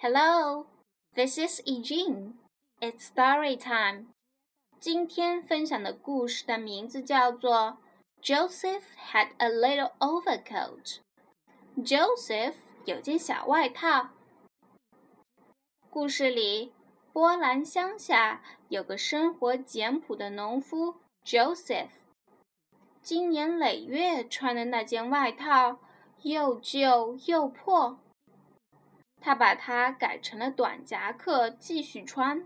[0.00, 0.66] Hello,
[1.14, 2.34] this is Eugene.
[2.80, 4.06] It's story time.
[4.78, 7.78] 今天分享的故事的名字叫做
[8.22, 10.98] Joseph had a little overcoat.
[11.78, 14.10] Joseph 有件小外套。
[15.90, 16.72] 故事里，
[17.12, 21.88] 波兰乡下有个生活简朴的农夫 Joseph。
[23.00, 25.78] 经年累月穿的那件外套
[26.22, 27.98] 又旧又破，
[29.21, 32.43] 他把它改成了短夹克继续穿。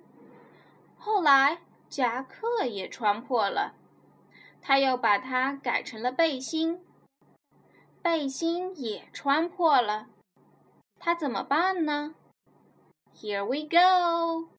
[0.98, 3.76] 后来夹克也穿破了，
[4.62, 6.86] 他又把它改成了背心，
[8.02, 10.08] 背心也穿破了。
[11.00, 12.16] 他怎么办呢
[13.16, 14.50] ？Here we go.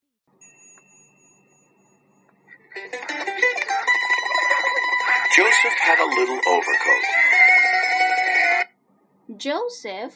[5.34, 7.04] Joseph had a little overcoat.
[9.38, 10.14] Joseph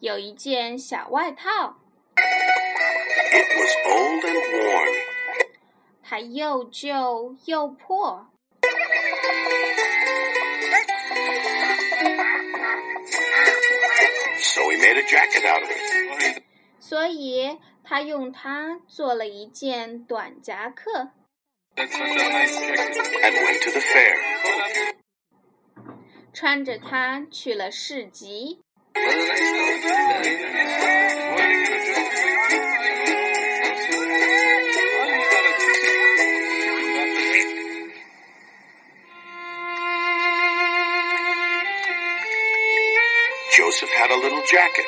[0.00, 1.76] 有一件小外套
[2.16, 4.88] ，It was old and worn.
[6.02, 8.26] 它又旧又破。
[14.38, 16.42] So he made a jacket out of it.
[16.78, 21.10] 所以他用它做了一件短夹克
[21.76, 24.16] ，and went to the fair.
[26.32, 28.60] 穿着它去了市集。
[43.57, 44.85] Joseph had a little jacket.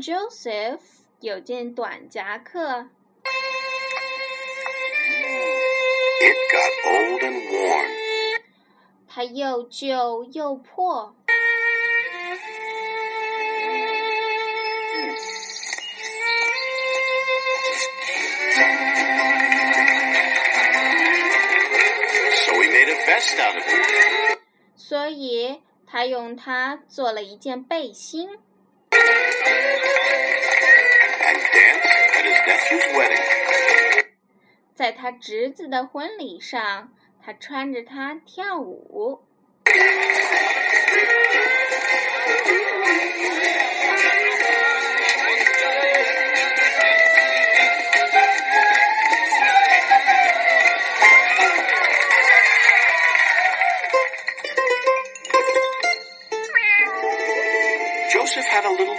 [0.00, 0.80] Joseph
[1.20, 2.88] 有件短夹克，
[6.20, 7.90] It got old and worn.
[9.08, 11.14] 它又旧又破。
[24.75, 28.29] 所以他用它做了一件背心.
[34.73, 36.91] 在他侄子的婚礼上，
[37.23, 39.23] 他穿着它跳舞。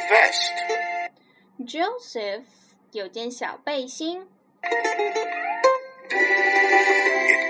[0.10, 0.54] vest.
[1.60, 2.44] Joseph
[2.92, 4.28] 有件小背心，
[4.62, 4.70] It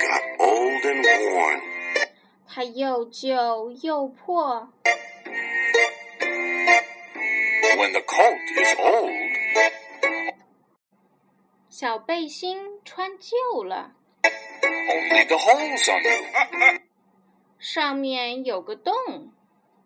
[0.02, 1.62] got old and worn.
[2.48, 4.70] 它又旧又破。
[7.78, 9.14] When the coat is old,
[11.70, 16.12] 小背心穿旧了， only the holes on you.
[17.58, 18.94] 上面有个洞。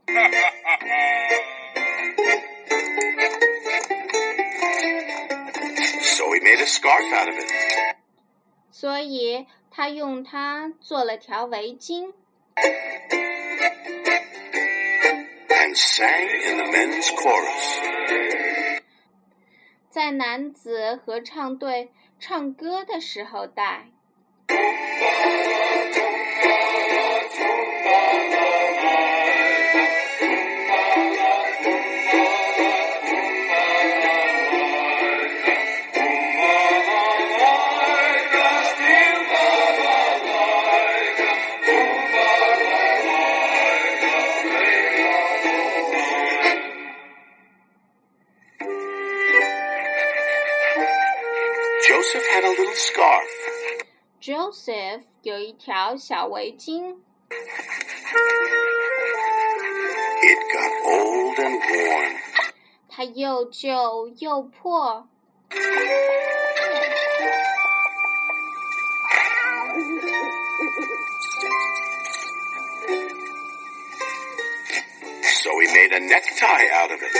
[6.01, 7.51] So he made a scarf out of it.
[8.71, 12.13] 所以他用它做了条围巾，
[15.49, 18.81] and sang in the men's chorus.
[19.89, 23.87] 在男子合唱队唱歌的时候戴。
[52.69, 53.31] Joseph had a little scarf.
[54.21, 56.97] Joseph 有一条小围巾，
[60.21, 62.17] It got old and worn.
[62.87, 65.07] 它又旧又破。
[75.23, 77.11] So he made a necktie out of it.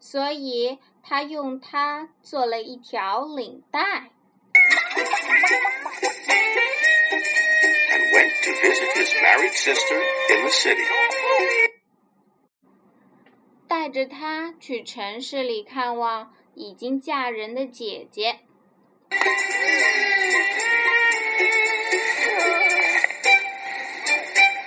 [0.00, 4.10] 所以他用它做了一条领带，
[7.92, 9.98] and went to visit his married sister
[10.30, 10.82] in the city.
[13.68, 18.40] 带着它去城市里看望已经嫁人的姐姐。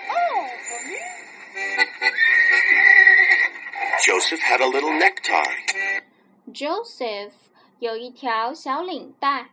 [0.09, 0.47] Oh,
[4.03, 5.63] Joseph had a little necktie.
[6.51, 7.31] Joseph
[7.79, 9.49] 有一条小领带。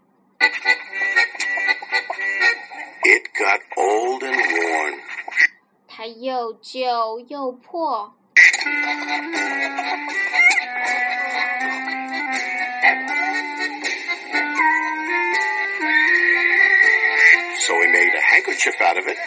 [6.07, 8.13] 又旧又破。
[17.59, 19.18] So he made a handkerchief out of it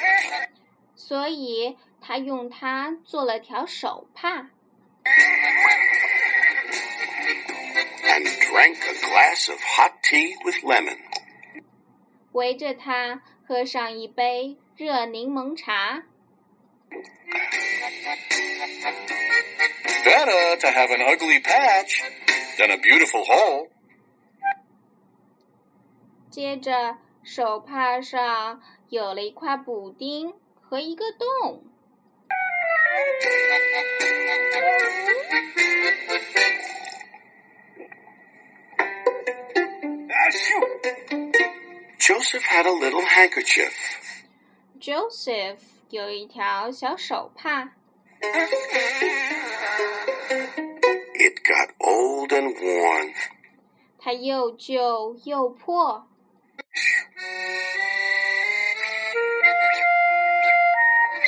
[0.94, 4.50] 所以他用它做了条手帕
[8.04, 10.96] ，and drank a glass of hot tea with lemon.
[12.32, 16.04] 围着它喝上一杯热柠檬茶。
[20.03, 22.03] Better to have an ugly patch
[22.57, 23.69] than a beautiful hole.
[26.29, 31.63] 接着，手帕上有了一块补丁和一个洞。
[42.00, 43.73] Joseph had a little handkerchief.
[44.79, 47.73] Joseph 有一条小手帕，
[51.13, 53.13] It got old and worn.
[54.00, 56.07] 它又旧又破。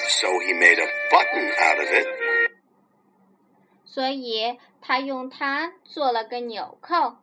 [0.09, 2.07] So he made a button out of it
[3.85, 7.17] 所以他用它做了个纽扣，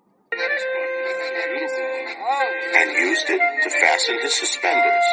[2.72, 5.04] and used it to fasten his suspenders.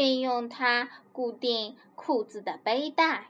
[0.00, 3.26] 并用它固定裤子的背带。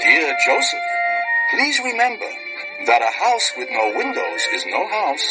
[0.00, 0.78] Dear Joseph,
[1.50, 2.30] please remember
[2.86, 5.26] that a house with no windows is no house.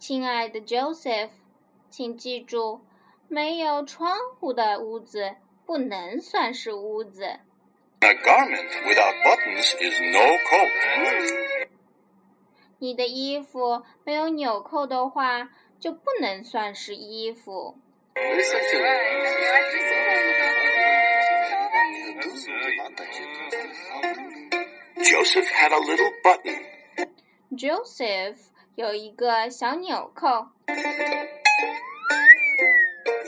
[0.00, 1.30] 亲爱的 Joseph，
[1.88, 2.80] 请记住，
[3.28, 7.38] 没有窗户的屋子不能算是屋子。
[8.00, 11.68] a garment without buttons is no coat.
[12.80, 17.78] 你的衣服没有纽扣的话，就不能算是衣服。
[25.02, 26.60] Joseph had a little button.
[27.56, 28.36] Joseph
[28.74, 30.28] 有一个小纽扣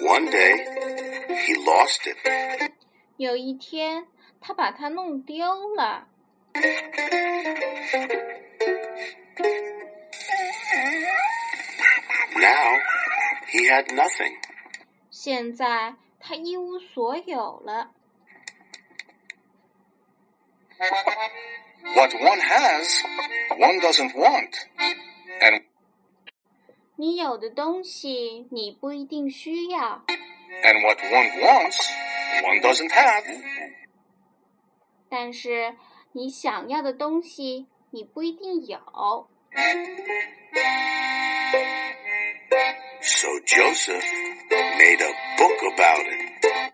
[0.03, 0.65] ，One day,
[1.29, 2.73] he lost it.
[3.17, 4.07] 有一天
[4.41, 6.07] 他把它弄丢了。
[12.36, 12.80] Now,
[13.50, 14.38] he had nothing.
[15.10, 17.92] 现在他一无所有了。
[21.96, 23.02] What one has,
[23.58, 24.54] one doesn't want.
[25.40, 25.64] And,
[26.96, 31.78] 你有的东西你不一定需要， and what one wants,
[32.44, 33.24] one doesn't have.
[35.10, 35.76] 但是
[36.12, 39.30] 你想要的东西你不一定有。
[43.02, 44.04] So Joseph
[44.50, 46.74] made a book about it.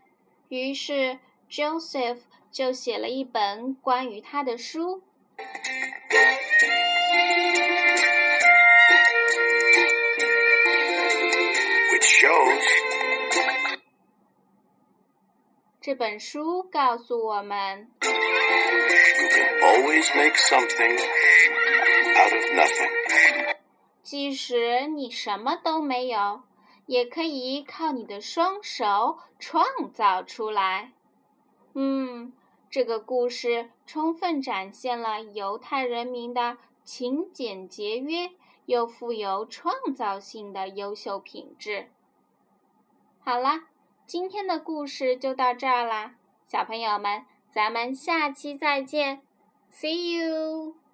[0.49, 1.19] 于是
[1.49, 2.19] Joseph
[2.51, 5.03] 就写了一本关于他的书。
[11.91, 12.63] which shows
[15.81, 18.09] 这本书告诉我们， you
[19.29, 20.97] can always make something
[22.15, 22.91] out of nothing.
[24.10, 26.40] 即使你什么都没有，
[26.86, 30.92] 也可以靠你的双手创造出来。
[31.74, 32.32] 嗯，
[32.70, 38.30] 这个故事充分展现了犹太人民的勤俭节约
[38.64, 41.90] 又富有创造性的优秀品质。
[43.20, 43.66] 好啦，
[44.06, 46.14] 今天的故事就到这儿啦，
[46.46, 49.20] 小朋友们，咱们下期再见
[49.70, 50.87] ，See you。